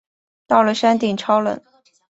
[0.47, 1.61] 到了山顶超冷